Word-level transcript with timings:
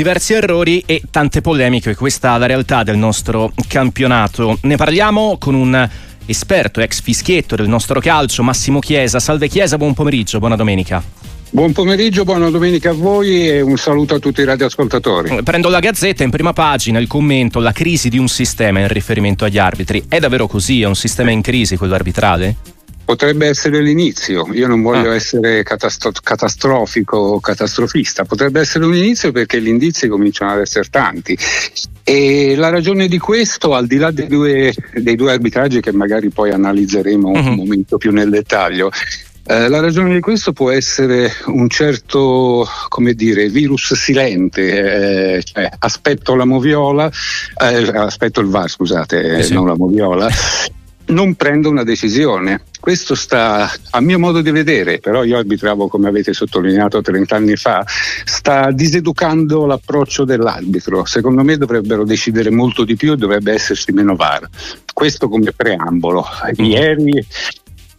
diversi 0.00 0.32
errori 0.32 0.82
e 0.86 1.02
tante 1.10 1.42
polemiche. 1.42 1.94
Questa 1.94 2.34
è 2.34 2.38
la 2.38 2.46
realtà 2.46 2.82
del 2.82 2.96
nostro 2.96 3.52
campionato. 3.68 4.56
Ne 4.62 4.76
parliamo 4.76 5.36
con 5.38 5.54
un 5.54 5.86
esperto, 6.24 6.80
ex 6.80 7.02
fischietto 7.02 7.54
del 7.54 7.68
nostro 7.68 8.00
calcio, 8.00 8.42
Massimo 8.42 8.78
Chiesa. 8.78 9.20
Salve 9.20 9.48
Chiesa, 9.48 9.76
buon 9.76 9.92
pomeriggio, 9.92 10.38
buona 10.38 10.56
domenica. 10.56 11.02
Buon 11.50 11.72
pomeriggio, 11.72 12.24
buona 12.24 12.48
domenica 12.48 12.90
a 12.90 12.92
voi 12.94 13.46
e 13.46 13.60
un 13.60 13.76
saluto 13.76 14.14
a 14.14 14.18
tutti 14.18 14.40
i 14.40 14.44
radioascoltatori. 14.44 15.42
Prendo 15.42 15.68
la 15.68 15.80
Gazzetta 15.80 16.24
in 16.24 16.30
prima 16.30 16.54
pagina 16.54 16.98
il 16.98 17.06
commento 17.06 17.58
La 17.58 17.72
crisi 17.72 18.08
di 18.08 18.16
un 18.16 18.28
sistema 18.28 18.78
in 18.78 18.88
riferimento 18.88 19.44
agli 19.44 19.58
arbitri. 19.58 20.04
È 20.08 20.18
davvero 20.18 20.46
così? 20.46 20.80
È 20.80 20.86
un 20.86 20.96
sistema 20.96 21.30
in 21.30 21.42
crisi 21.42 21.76
quello 21.76 21.94
arbitrale? 21.94 22.56
Potrebbe 23.10 23.48
essere 23.48 23.82
l'inizio, 23.82 24.46
io 24.52 24.68
non 24.68 24.82
voglio 24.82 25.10
ah. 25.10 25.16
essere 25.16 25.64
catastro- 25.64 26.12
catastrofico 26.22 27.16
o 27.16 27.40
catastrofista, 27.40 28.24
potrebbe 28.24 28.60
essere 28.60 28.84
un 28.84 28.94
inizio 28.94 29.32
perché 29.32 29.60
gli 29.60 29.66
indizi 29.66 30.06
cominciano 30.06 30.52
ad 30.52 30.60
essere 30.60 30.86
tanti. 30.88 31.36
E 32.04 32.54
la 32.54 32.68
ragione 32.68 33.08
di 33.08 33.18
questo, 33.18 33.74
al 33.74 33.88
di 33.88 33.96
là 33.96 34.12
dei 34.12 34.28
due, 34.28 34.72
dei 34.94 35.16
due 35.16 35.32
arbitraggi 35.32 35.80
che 35.80 35.92
magari 35.92 36.30
poi 36.30 36.52
analizzeremo 36.52 37.30
uh-huh. 37.30 37.36
un 37.36 37.44
mhm. 37.46 37.54
momento 37.56 37.96
più 37.96 38.12
nel 38.12 38.30
dettaglio, 38.30 38.92
eh, 39.42 39.66
la 39.66 39.80
ragione 39.80 40.14
di 40.14 40.20
questo 40.20 40.52
può 40.52 40.70
essere 40.70 41.32
un 41.46 41.68
certo, 41.68 42.64
come 42.88 43.14
dire, 43.14 43.48
virus 43.48 43.94
silente, 43.94 45.38
eh, 45.38 45.42
cioè 45.42 45.68
aspetto 45.80 46.36
la 46.36 46.44
moviola, 46.44 47.10
eh, 47.60 47.90
aspetto 47.92 48.38
il 48.38 48.46
VAR, 48.46 48.70
scusate, 48.70 49.38
eh 49.38 49.42
sì. 49.42 49.54
non 49.54 49.66
la 49.66 49.74
moviola, 49.74 50.30
non 51.10 51.34
prendo 51.34 51.68
una 51.68 51.84
decisione. 51.84 52.62
Questo 52.80 53.14
sta, 53.14 53.70
a 53.90 54.00
mio 54.00 54.18
modo 54.18 54.40
di 54.40 54.50
vedere, 54.50 54.98
però 54.98 55.22
io 55.22 55.36
arbitravo 55.36 55.88
come 55.88 56.08
avete 56.08 56.32
sottolineato 56.32 57.02
30 57.02 57.36
anni 57.36 57.56
fa, 57.56 57.84
sta 57.86 58.70
diseducando 58.70 59.66
l'approccio 59.66 60.24
dell'arbitro. 60.24 61.04
Secondo 61.04 61.44
me 61.44 61.56
dovrebbero 61.56 62.04
decidere 62.04 62.50
molto 62.50 62.84
di 62.84 62.96
più 62.96 63.12
e 63.12 63.16
dovrebbe 63.16 63.52
esserci 63.52 63.92
meno 63.92 64.16
VAR. 64.16 64.48
Questo 64.92 65.28
come 65.28 65.52
preambolo. 65.52 66.24
Ieri 66.56 67.26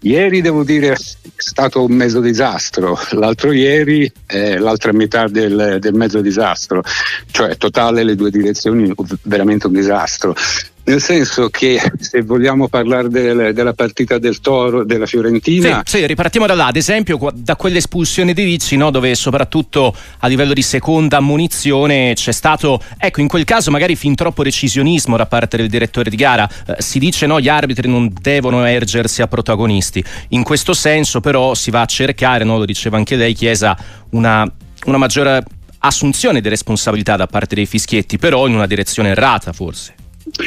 Ieri 0.04 0.42
devo 0.42 0.64
dire 0.64 0.94
è 0.94 0.98
stato 1.36 1.84
un 1.84 1.92
mezzo 1.92 2.22
disastro, 2.22 2.98
l'altro 3.12 3.52
ieri 3.52 4.12
è 4.26 4.58
l'altra 4.58 4.92
metà 4.94 5.28
del, 5.28 5.78
del 5.80 5.94
mezzo 5.94 6.22
disastro, 6.22 6.82
cioè 7.30 7.56
totale 7.58 8.04
le 8.04 8.16
due 8.16 8.32
direzioni 8.32 8.92
veramente 9.22 9.68
un 9.68 9.74
disastro. 9.74 10.36
Nel 10.84 11.00
senso 11.00 11.50
che 11.50 11.80
se 12.00 12.24
vogliamo 12.24 12.68
parlare 12.68 13.08
del, 13.08 13.54
della 13.54 13.74
partita 13.74 14.18
del 14.18 14.40
Toro, 14.42 14.84
della 14.84 15.06
Fiorentina. 15.06 15.84
Sì, 15.86 15.98
sì, 15.98 16.06
ripartiamo 16.08 16.48
da 16.48 16.56
là, 16.56 16.66
ad 16.68 16.76
esempio 16.76 17.32
da 17.34 17.56
quell'espulsione 17.56 18.34
di 18.34 18.44
Ricci, 18.44 18.78
no, 18.78 18.90
dove 18.90 19.14
soprattutto 19.14 19.96
a 20.20 20.28
livello 20.28 20.54
di 20.54 20.64
seconda 20.64 21.18
ammonizione 21.18 22.14
c'è 22.16 22.32
stato, 22.32 22.82
ecco, 22.98 23.22
in 23.22 23.28
quel 23.28 23.44
caso 23.44 23.70
magari 23.70 23.96
fin 23.96 24.16
troppo 24.16 24.42
decisionismo 24.44 25.18
da 25.18 25.28
parte 25.28 25.58
del 25.58 25.70
direttore 25.70 26.10
di 26.10 26.16
gara. 26.16 26.50
Eh, 26.66 26.76
si 26.80 26.98
dice 26.98 27.28
no, 27.28 27.40
gli 27.40 27.50
arbitri 27.50 27.88
non 27.88 28.12
devono 28.20 28.66
ergersi 28.66 29.22
a 29.22 29.28
protagonisti. 29.28 30.04
In 30.30 30.44
questo 30.44 30.74
senso, 30.74 31.22
però, 31.22 31.54
si 31.54 31.70
va 31.70 31.82
a 31.82 31.86
cercare, 31.86 32.44
no, 32.44 32.58
lo 32.58 32.66
diceva 32.66 32.98
anche 32.98 33.16
lei, 33.16 33.34
Chiesa, 33.34 33.78
una, 34.12 34.52
una 34.86 34.98
maggiore 34.98 35.44
assunzione 35.78 36.42
di 36.42 36.50
responsabilità 36.50 37.16
da 37.16 37.28
parte 37.28 37.56
dei 37.56 37.66
fischietti, 37.66 38.18
però 38.18 38.48
in 38.48 38.56
una 38.56 38.68
direzione 38.68 39.10
errata, 39.10 39.54
forse. 39.54 39.96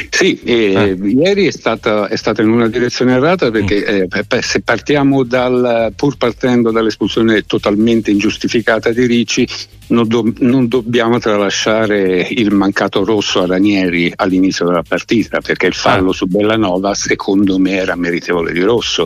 Sì, 0.09 0.39
eh, 0.43 0.97
ieri 1.01 1.47
è 1.47 1.51
stata, 1.51 2.07
è 2.07 2.15
stata, 2.15 2.41
in 2.41 2.49
una 2.49 2.67
direzione 2.67 3.13
errata 3.13 3.51
perché 3.51 4.07
mm. 4.07 4.19
eh, 4.29 4.41
se 4.41 4.61
partiamo 4.61 5.23
dal, 5.23 5.93
pur 5.95 6.17
partendo 6.17 6.71
dall'espulsione 6.71 7.43
totalmente 7.45 8.11
ingiustificata 8.11 8.91
di 8.91 9.05
Ricci, 9.05 9.47
non, 9.87 10.07
do, 10.07 10.23
non, 10.39 10.67
dobbiamo 10.67 11.19
tralasciare 11.19 12.27
il 12.29 12.51
mancato 12.51 13.03
rosso 13.03 13.41
a 13.41 13.45
Ranieri 13.45 14.11
all'inizio 14.15 14.65
della 14.65 14.83
partita 14.83 15.39
perché 15.41 15.67
il 15.67 15.75
fallo 15.75 16.09
ah. 16.09 16.13
su 16.13 16.25
Bellanova 16.25 16.93
secondo 16.95 17.59
me 17.59 17.71
era 17.71 17.95
meritevole 17.95 18.51
di 18.51 18.61
rosso. 18.61 19.05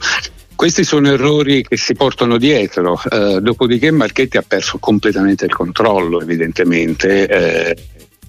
Questi 0.56 0.84
sono 0.84 1.10
errori 1.10 1.64
che 1.64 1.78
si 1.78 1.94
portano 1.94 2.38
dietro, 2.38 3.00
eh, 3.10 3.40
dopodiché 3.42 3.92
Marchetti 3.92 4.38
ha 4.38 4.44
perso 4.46 4.78
completamente 4.78 5.46
il 5.46 5.54
controllo 5.54 6.20
evidentemente, 6.22 7.28
eh, 7.28 7.76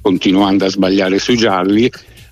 continuando 0.00 0.64
a 0.64 0.68
sbagliare 0.68 1.18
sui 1.18 1.36
gialli 1.36 1.90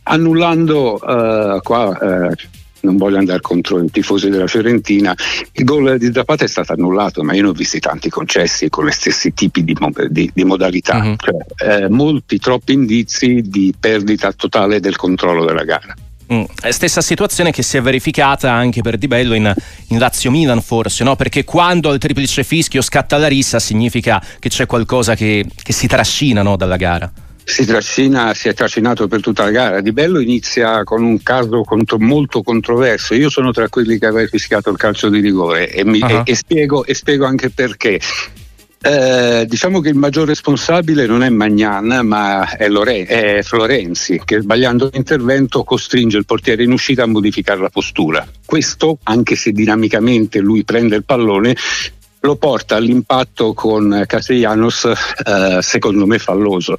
annullando 0.09 0.95
uh, 0.95 1.61
qua 1.63 1.89
uh, 2.01 2.35
non 2.81 2.97
voglio 2.97 3.19
andare 3.19 3.41
contro 3.41 3.83
i 3.83 3.91
tifosi 3.91 4.29
della 4.29 4.47
Fiorentina, 4.47 5.15
il 5.53 5.65
gol 5.65 5.99
di 5.99 6.11
Zapata 6.13 6.45
è 6.45 6.49
stato 6.49 6.73
annullato, 6.73 7.23
ma 7.23 7.35
io 7.35 7.43
ne 7.43 7.49
ho 7.49 7.53
visti 7.53 7.81
tanti 7.81 8.09
concessi 8.09 8.69
con 8.69 8.87
gli 8.87 8.91
stessi 8.91 9.33
tipi 9.35 9.65
di, 9.65 9.77
di, 10.09 10.31
di 10.33 10.45
modalità, 10.45 10.99
uh-huh. 10.99 11.17
cioè, 11.17 11.83
eh, 11.83 11.89
molti 11.89 12.39
troppi 12.39 12.73
indizi 12.73 13.43
di 13.43 13.75
perdita 13.79 14.33
totale 14.33 14.81
del 14.81 14.97
controllo 14.97 15.45
della 15.45 15.65
gara. 15.65 15.95
Mm. 16.31 16.45
Stessa 16.69 17.01
situazione 17.01 17.53
che 17.53 17.63
si 17.63 17.79
è 17.79 17.81
verificata 17.81 18.53
anche 18.53 18.83
per 18.83 18.99
Di 18.99 19.09
Bello 19.09 19.33
in, 19.33 19.51
in 19.89 19.99
Lazio 19.99 20.31
Milan, 20.31 20.61
forse, 20.61 21.03
no? 21.03 21.17
Perché 21.17 21.43
quando 21.45 21.89
al 21.89 21.97
triplice 21.99 22.45
fischio 22.45 22.83
scatta 22.83 23.17
la 23.17 23.29
rissa 23.29 23.59
significa 23.59 24.23
che 24.39 24.51
c'è 24.51 24.67
qualcosa 24.67 25.15
che, 25.15 25.47
che 25.63 25.73
si 25.73 25.87
trascina 25.87 26.43
no, 26.43 26.57
dalla 26.57 26.77
gara 26.77 27.11
si 27.48 27.64
trascina, 27.64 28.34
si 28.34 28.48
è 28.48 28.54
trascinato 28.54 29.09
per 29.09 29.22
tutta 29.22 29.44
la 29.44 29.50
gara. 29.50 29.81
Di 29.81 29.92
Bello 29.92 30.20
inizia 30.20 30.84
con 30.84 31.03
un 31.03 31.22
caso 31.22 31.62
contro, 31.62 31.98
molto 31.98 32.42
controverso. 32.42 33.14
Io 33.14 33.31
sono 33.31 33.53
tra 33.53 33.70
quelli 33.70 33.98
che 33.98 34.04
aveva 34.04 34.28
fischiato 34.28 34.69
il 34.69 34.76
calcio 34.76 35.09
di 35.09 35.20
rigore 35.20 35.72
e, 35.72 35.82
mi, 35.82 35.98
uh-huh. 35.98 36.09
e, 36.09 36.22
e, 36.26 36.34
spiego, 36.34 36.84
e 36.84 36.92
spiego, 36.92 37.25
anche 37.25 37.48
perché. 37.48 37.98
Eh, 38.81 39.47
diciamo 39.48 39.81
che 39.81 39.88
il 39.88 39.97
maggior 39.97 40.28
responsabile 40.28 41.06
non 41.06 41.25
è 41.25 41.28
Magnan 41.31 42.06
ma 42.06 42.48
è, 42.56 42.69
Loren- 42.69 43.06
è 43.09 43.41
Florenzi 43.42 44.22
che 44.25 44.41
sbagliando 44.41 44.88
l'intervento 44.92 45.65
costringe 45.65 46.16
il 46.16 46.25
portiere 46.25 46.62
in 46.62 46.70
uscita 46.70 47.04
a 47.04 47.06
modificare 47.06 47.60
la 47.60 47.70
postura. 47.70 48.28
Questo, 48.44 48.98
anche 49.04 49.36
se 49.36 49.53
dinamicamente 49.53 50.38
lui 50.38 50.65
prende 50.65 50.97
il 50.97 51.04
pallone, 51.04 51.56
lo 52.20 52.36
porta 52.36 52.76
all'impatto 52.76 53.54
con 53.54 54.04
Castellanos, 54.06 54.84
eh, 54.84 55.59
secondo 55.62 56.06
me 56.06 56.19
falloso. 56.19 56.76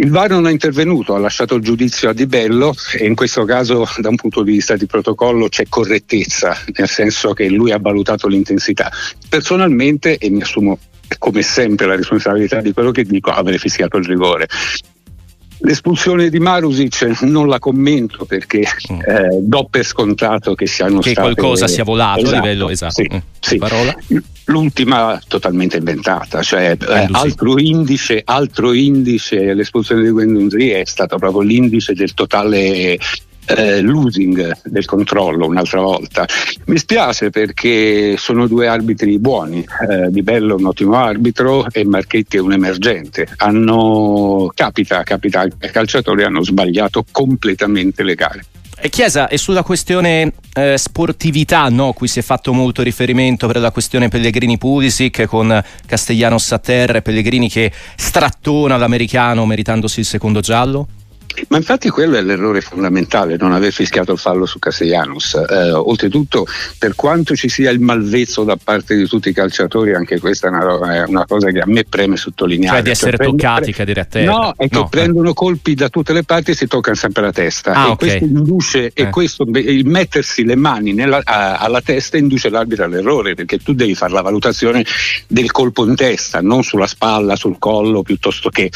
Il 0.00 0.10
VAR 0.10 0.30
non 0.30 0.46
è 0.46 0.50
intervenuto, 0.50 1.14
ha 1.14 1.18
lasciato 1.18 1.56
il 1.56 1.62
giudizio 1.62 2.08
a 2.08 2.14
Di 2.14 2.24
Bello 2.24 2.74
e 2.96 3.04
in 3.04 3.14
questo 3.14 3.44
caso 3.44 3.86
da 3.98 4.08
un 4.08 4.16
punto 4.16 4.42
di 4.42 4.52
vista 4.52 4.74
di 4.74 4.86
protocollo 4.86 5.48
c'è 5.48 5.66
correttezza, 5.68 6.56
nel 6.78 6.88
senso 6.88 7.34
che 7.34 7.50
lui 7.50 7.70
ha 7.70 7.78
valutato 7.78 8.26
l'intensità. 8.26 8.90
Personalmente, 9.28 10.16
e 10.16 10.30
mi 10.30 10.40
assumo 10.40 10.78
come 11.18 11.42
sempre 11.42 11.84
la 11.84 11.96
responsabilità 11.96 12.62
di 12.62 12.72
quello 12.72 12.92
che 12.92 13.04
dico, 13.04 13.28
avrei 13.28 13.58
fischiato 13.58 13.98
il 13.98 14.06
rigore. 14.06 14.48
L'espulsione 15.62 16.30
di 16.30 16.38
Marusic 16.38 17.20
non 17.22 17.48
la 17.48 17.58
commento 17.58 18.24
perché 18.24 18.60
mm. 18.92 19.00
eh, 19.00 19.38
do 19.40 19.66
per 19.70 19.84
scontato 19.84 20.54
che 20.54 20.66
siano 20.66 21.00
che 21.00 21.10
state... 21.10 21.20
qualcosa 21.34 21.66
sia 21.68 21.84
volato 21.84 22.20
esatto, 22.20 22.36
a 22.36 22.40
livello 22.40 22.70
esatto. 22.70 23.02
Sì, 23.02 23.06
mm. 23.12 23.18
sì. 23.38 24.22
L'ultima 24.46 25.20
totalmente 25.28 25.76
inventata, 25.76 26.42
cioè 26.42 26.76
eh, 26.76 27.08
altro, 27.12 27.58
indice, 27.58 28.22
altro 28.24 28.72
indice, 28.72 29.54
l'espulsione 29.54 30.02
di 30.02 30.10
Guendouzi 30.10 30.70
è 30.70 30.82
stato 30.84 31.18
proprio 31.18 31.42
l'indice 31.42 31.92
del 31.92 32.14
totale 32.14 32.98
eh, 33.46 33.80
losing 33.80 34.60
del 34.64 34.84
controllo 34.84 35.46
un'altra 35.46 35.80
volta. 35.80 36.26
Mi 36.66 36.78
spiace 36.78 37.30
perché 37.30 38.16
sono 38.16 38.46
due 38.46 38.66
arbitri 38.66 39.18
buoni, 39.18 39.64
eh, 39.88 40.10
Di 40.10 40.22
Bello 40.22 40.56
è 40.56 40.58
un 40.58 40.66
ottimo 40.66 40.94
arbitro 40.94 41.66
e 41.70 41.84
Marchetti 41.84 42.36
è 42.36 42.40
un 42.40 42.52
emergente. 42.52 43.26
Hanno, 43.38 44.50
capita, 44.54 45.02
capita, 45.02 45.44
i 45.44 45.70
calciatori 45.70 46.22
hanno 46.22 46.42
sbagliato 46.42 47.04
completamente 47.10 48.02
le 48.02 48.14
gare. 48.14 48.44
E 48.82 48.88
Chiesa, 48.88 49.28
e 49.28 49.36
sulla 49.36 49.62
questione 49.62 50.32
eh, 50.54 50.78
sportività, 50.78 51.68
no, 51.68 51.92
cui 51.92 52.08
si 52.08 52.18
è 52.18 52.22
fatto 52.22 52.54
molto 52.54 52.82
riferimento 52.82 53.46
per 53.46 53.58
la 53.58 53.70
questione 53.70 54.08
Pellegrini 54.08 54.56
Pulisic 54.56 55.26
con 55.26 55.62
Castellanos 55.84 56.52
a 56.52 56.58
terra 56.58 56.96
e 56.96 57.02
Pellegrini 57.02 57.50
che 57.50 57.70
strattona 57.94 58.78
l'americano 58.78 59.44
meritandosi 59.44 60.00
il 60.00 60.06
secondo 60.06 60.40
giallo? 60.40 60.88
Ma 61.48 61.56
infatti 61.56 61.88
quello 61.88 62.16
è 62.16 62.22
l'errore 62.22 62.60
fondamentale, 62.60 63.36
non 63.38 63.52
aver 63.52 63.72
fischiato 63.72 64.12
il 64.12 64.18
fallo 64.18 64.46
su 64.46 64.58
Castellanos. 64.58 65.34
Eh, 65.34 65.72
oltretutto, 65.72 66.46
per 66.78 66.94
quanto 66.94 67.34
ci 67.34 67.48
sia 67.48 67.70
il 67.70 67.80
malvezzo 67.80 68.44
da 68.44 68.56
parte 68.62 68.96
di 68.96 69.06
tutti 69.06 69.30
i 69.30 69.32
calciatori, 69.32 69.94
anche 69.94 70.18
questa 70.18 70.48
è 70.48 70.50
una, 70.50 70.94
è 70.94 71.04
una 71.06 71.26
cosa 71.26 71.50
che 71.50 71.60
a 71.60 71.66
me 71.66 71.84
preme 71.84 72.16
sottolineare. 72.16 72.76
Cioè 72.76 72.84
di 72.84 72.90
essere 72.90 73.16
cioè, 73.16 73.26
toccati, 73.26 73.72
cadere 73.72 74.00
a 74.00 74.04
terra. 74.04 74.30
No, 74.30 74.54
è 74.56 74.68
che 74.68 74.78
no, 74.78 74.88
prendono 74.88 75.30
eh. 75.30 75.34
colpi 75.34 75.74
da 75.74 75.88
tutte 75.88 76.12
le 76.12 76.24
parti 76.24 76.50
e 76.50 76.54
si 76.54 76.66
toccano 76.66 76.96
sempre 76.96 77.22
la 77.22 77.32
testa. 77.32 77.72
Ah, 77.72 77.86
e 77.86 77.90
okay. 77.90 77.96
questo 77.96 78.24
induce, 78.24 78.86
eh. 78.86 78.92
e 78.94 79.10
questo, 79.10 79.44
il 79.44 79.86
mettersi 79.86 80.44
le 80.44 80.56
mani 80.56 80.92
nella, 80.92 81.20
a, 81.22 81.56
alla 81.56 81.80
testa 81.80 82.16
induce 82.16 82.50
l'arbitro 82.50 82.84
all'errore, 82.84 83.34
perché 83.34 83.58
tu 83.58 83.72
devi 83.72 83.94
fare 83.94 84.12
la 84.12 84.22
valutazione 84.22 84.84
del 85.26 85.50
colpo 85.50 85.86
in 85.86 85.94
testa, 85.94 86.40
non 86.40 86.62
sulla 86.62 86.86
spalla, 86.86 87.36
sul 87.36 87.58
collo, 87.58 88.02
piuttosto 88.02 88.50
che 88.50 88.70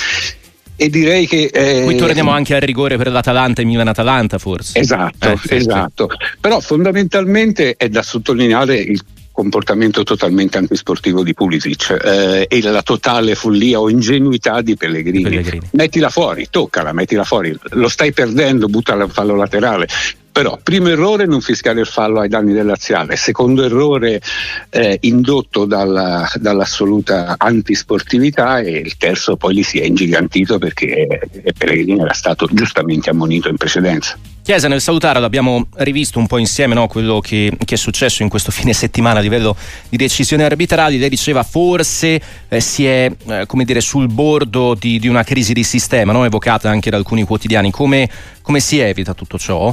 e 0.77 0.89
direi 0.91 1.27
che... 1.27 1.51
Eh, 1.53 1.83
Qui 1.85 1.97
torniamo 1.97 2.31
anche 2.31 2.55
al 2.55 2.61
rigore 2.61 2.97
per 2.97 3.11
l'Atalanta 3.11 3.63
e 3.63 3.65
Milan-Atalanta 3.65 4.39
forse. 4.39 4.79
Esatto, 4.79 5.31
eh, 5.31 5.39
sì, 5.39 5.55
esatto. 5.55 6.09
Sì. 6.11 6.37
Però 6.41 6.61
fondamentalmente 6.61 7.77
è 7.77 7.89
da 7.89 8.03
sottolineare 8.03 8.77
il 8.77 9.01
comportamento 9.35 10.05
totalmente 10.05 10.59
antisportivo 10.59 11.25
di 11.25 11.35
Pulisic 11.35 11.91
eh, 11.91 12.47
e 12.49 12.63
la 12.63 12.83
totale 12.83 13.35
follia 13.35 13.81
o 13.81 13.91
ingenuità 13.91 14.61
di 14.63 14.77
Pellegrini. 14.77 15.23
Pellegrini. 15.23 15.69
Mettila 15.73 16.09
fuori, 16.09 16.47
toccala, 16.49 16.93
mettila 16.93 17.25
fuori, 17.25 17.57
lo 17.71 17.89
stai 17.89 18.13
perdendo, 18.13 18.69
butta 18.69 18.95
il 18.95 19.11
fallo 19.11 19.35
laterale. 19.35 19.89
Però, 20.35 20.59
primo 20.61 20.89
errore, 20.89 21.27
non 21.27 21.41
fischiare 21.41 21.79
il 21.79 21.87
fallo 21.87 22.19
ai 22.19 22.29
danni 22.29 22.53
del 22.53 22.67
laziale. 22.67 23.15
Secondo 23.15 23.63
errore, 23.63 24.21
eh, 24.69 24.99
indotto 25.03 25.65
dalla, 25.65 26.29
dall'assoluta 26.41 27.37
antisportività. 27.39 28.59
E 28.59 28.73
il 28.73 28.97
terzo, 28.97 29.37
poi 29.37 29.55
li 29.55 29.63
si 29.63 29.79
è 29.79 29.85
ingigantito 29.85 30.59
perché 30.59 31.21
Pellegrini 31.57 32.01
era 32.01 32.13
stato 32.13 32.49
giustamente 32.51 33.11
ammonito 33.11 33.49
in 33.49 33.57
precedenza. 33.57 34.19
Chiesa, 34.43 34.67
nel 34.67 34.81
salutare 34.81 35.21
l'abbiamo 35.21 35.69
rivisto 35.75 36.19
un 36.19 36.27
po' 36.27 36.39
insieme 36.39 36.75
no? 36.75 36.89
quello 36.89 37.21
che, 37.21 37.57
che, 37.65 37.77
è 37.77 37.79
successo 37.79 38.25
in 38.25 38.29
questo 38.29 38.51
fine 38.53 38.73
settimana 38.73 39.21
a 39.21 39.23
livello 39.23 39.55
di 39.89 39.97
decisioni 39.97 40.43
arbitrali. 40.43 40.99
Lei 40.99 41.11
diceva 41.11 41.45
forse 41.45 42.21
eh, 42.49 42.61
si 42.61 42.85
è 42.87 43.09
eh, 43.29 43.47
come 43.47 43.65
dire, 43.65 43.81
sul 43.81 44.09
bordo 44.09 44.75
di, 44.75 44.99
di, 44.99 45.07
una 45.07 45.23
crisi 45.23 45.53
di 45.53 45.63
sistema, 45.63 46.11
no? 46.11 46.25
evocata 46.25 46.69
anche 46.69 46.91
da 46.91 46.97
alcuni 46.97 47.23
quotidiani. 47.23 47.71
Come, 47.71 48.11
come 48.43 48.59
si 48.59 48.81
evita 48.81 49.15
tutto 49.15 49.39
ciò? 49.39 49.73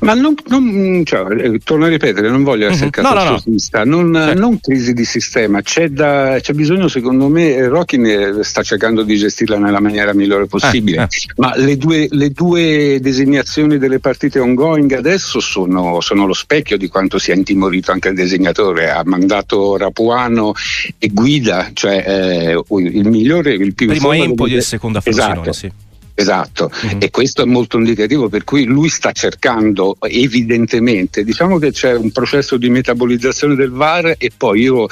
Ma 0.00 0.14
non, 0.14 0.34
non 0.48 1.02
cioè, 1.04 1.32
eh, 1.32 1.58
torno 1.58 1.86
a 1.86 1.88
ripetere, 1.88 2.28
non 2.28 2.42
voglio 2.42 2.68
essere 2.68 2.86
uh-huh. 2.86 2.90
catastrofista, 2.90 3.84
no, 3.84 3.96
no, 3.96 4.02
no. 4.02 4.08
Non, 4.08 4.26
certo. 4.26 4.40
non, 4.40 4.60
crisi 4.60 4.92
di 4.92 5.04
sistema, 5.04 5.62
c'è, 5.62 5.88
da, 5.88 6.38
c'è, 6.40 6.52
bisogno 6.52 6.88
secondo 6.88 7.28
me, 7.28 7.66
Rockin 7.66 8.40
sta 8.42 8.62
cercando 8.62 9.02
di 9.02 9.16
gestirla 9.16 9.58
nella 9.58 9.80
maniera 9.80 10.12
migliore 10.14 10.46
possibile, 10.46 10.98
eh, 10.98 11.02
eh. 11.02 11.32
ma 11.36 11.54
le 11.56 11.76
due, 11.76 12.06
le 12.10 12.30
due, 12.30 12.98
designazioni 13.00 13.78
delle 13.78 13.98
partite 13.98 14.38
ongoing 14.38 14.92
adesso 14.92 15.40
sono, 15.40 16.00
sono, 16.00 16.26
lo 16.26 16.34
specchio 16.34 16.76
di 16.76 16.88
quanto 16.88 17.18
sia 17.18 17.34
intimorito 17.34 17.92
anche 17.92 18.08
il 18.08 18.14
disegnatore, 18.14 18.90
ha 18.90 19.02
mandato 19.04 19.76
Rapuano 19.76 20.52
e 20.98 21.08
Guida, 21.08 21.70
cioè 21.72 22.04
eh, 22.06 22.62
il 22.78 23.08
migliore, 23.08 23.52
il 23.54 23.74
più... 23.74 23.88
Primo 23.88 24.12
Empoli 24.12 24.54
e 24.54 24.56
il 24.56 24.62
secondo 24.62 25.00
Frosinone, 25.00 25.32
esatto. 25.32 25.52
sì. 25.52 25.90
Esatto, 26.14 26.70
mm-hmm. 26.86 26.98
e 27.00 27.10
questo 27.10 27.42
è 27.42 27.46
molto 27.46 27.78
indicativo 27.78 28.28
per 28.28 28.44
cui 28.44 28.64
lui 28.64 28.88
sta 28.88 29.12
cercando 29.12 29.96
evidentemente, 30.00 31.24
diciamo 31.24 31.58
che 31.58 31.72
c'è 31.72 31.94
un 31.94 32.10
processo 32.10 32.56
di 32.56 32.68
metabolizzazione 32.68 33.54
del 33.54 33.70
VAR 33.70 34.14
e 34.18 34.30
poi 34.36 34.60
io 34.60 34.86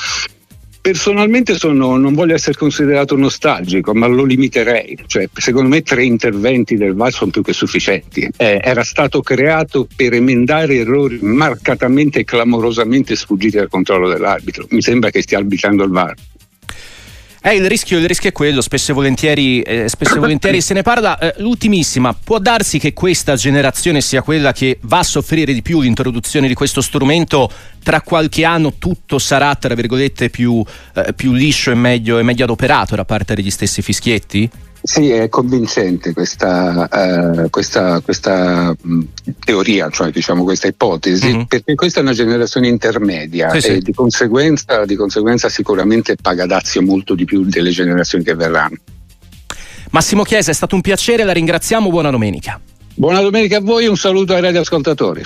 Personalmente 0.83 1.59
sono, 1.59 1.99
non 1.99 2.15
voglio 2.15 2.35
essere 2.35 2.57
considerato 2.57 3.15
nostalgico, 3.15 3.93
ma 3.93 4.07
lo 4.07 4.25
limiterei. 4.25 4.99
Cioè, 5.07 5.29
secondo 5.35 5.69
me 5.69 5.83
tre 5.83 6.05
interventi 6.05 6.77
del 6.77 6.95
VAR 6.95 7.13
sono 7.13 7.31
più 7.31 7.43
che 7.43 7.53
sufficienti. 7.53 8.27
Eh, 8.35 8.61
era 8.63 8.83
stato 8.83 9.21
creato 9.21 9.87
per 9.95 10.15
emendare 10.15 10.77
errori 10.77 11.19
marcatamente 11.21 12.21
e 12.21 12.25
clamorosamente 12.25 13.15
sfuggiti 13.15 13.59
al 13.59 13.69
controllo 13.69 14.09
dell'arbitro. 14.09 14.65
Mi 14.71 14.81
sembra 14.81 15.11
che 15.11 15.21
stia 15.21 15.37
arbitrando 15.37 15.85
il 15.85 15.91
VAR. 15.91 16.15
Eh, 17.43 17.55
il 17.55 17.67
rischio, 17.69 17.97
il 17.97 18.07
rischio 18.07 18.29
è 18.29 18.33
quello, 18.33 18.61
spesso 18.61 18.91
e 18.91 18.95
volentieri, 18.95 19.63
eh, 19.63 19.89
spesso 19.89 20.17
e 20.17 20.19
volentieri 20.21 20.61
se 20.61 20.75
ne 20.75 20.83
parla. 20.83 21.19
Eh, 21.19 21.35
l'ultimissima, 21.39 22.13
può 22.13 22.39
darsi 22.39 22.79
che 22.79 22.93
questa 22.93 23.35
generazione 23.35 24.03
sia 24.03 24.21
quella 24.21 24.53
che 24.53 24.79
va 24.83 24.99
a 24.99 25.03
soffrire 25.03 25.55
di 25.55 25.63
più 25.63 25.81
l'introduzione 25.81 26.49
di 26.49 26.55
questo 26.55 26.83
strumento, 26.83 27.51
tra 27.83 28.03
qualche 28.03 28.45
anno 28.45 28.75
tutto 28.75 29.19
sarà, 29.19 29.55
tra 29.55 29.75
virgolette, 29.75 30.29
più, 30.29 30.63
eh, 30.95 31.15
più 31.15 31.33
liscio 31.33 31.71
e 31.71 31.75
meglio, 31.75 32.19
e 32.19 32.23
meglio 32.23 32.45
adoperato 32.45 32.95
da 32.95 33.07
parte 33.07 33.35
degli 33.35 33.51
stessi 33.51 33.81
fischietti? 33.81 34.51
Sì, 34.83 35.11
è 35.11 35.29
convincente 35.29 36.15
questa, 36.15 36.89
uh, 36.91 37.51
questa, 37.51 38.01
questa 38.01 38.75
mh, 38.81 39.01
teoria, 39.45 39.91
cioè 39.91 40.11
diciamo 40.11 40.43
questa 40.43 40.69
ipotesi, 40.69 41.27
mm-hmm. 41.27 41.43
perché 41.43 41.75
questa 41.75 42.01
è 42.01 42.03
una 42.03 42.15
generazione 42.15 42.69
intermedia 42.69 43.51
sì, 43.51 43.57
e 43.57 43.61
sì. 43.61 43.79
Di, 43.81 43.93
conseguenza, 43.93 44.87
di 44.87 44.97
conseguenza 44.97 45.51
sicuramente 45.51 46.17
paga 46.17 46.47
dazio 46.47 46.81
molto 46.81 47.15
di 47.15 47.27
più 47.27 47.45
delle 47.45 47.71
generazioni 47.71 48.25
che 48.25 48.35
verranno. 48.35 48.77
Massimo 49.91 50.23
Chiesa, 50.23 50.51
è 50.51 50.55
stato 50.55 50.77
un 50.77 50.81
piacere, 50.81 51.25
la 51.25 51.33
ringraziamo, 51.33 51.91
buona 51.91 52.11
domenica. 52.11 52.59
Buona 52.95 53.21
domenica 53.21 53.59
a 53.59 53.61
voi, 53.61 53.87
un 53.87 53.97
saluto 53.97 54.35
ai 54.35 54.41
radioascoltatori. 54.41 55.25